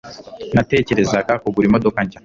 [0.55, 2.19] Natekerezaga kugura imodoka nshya.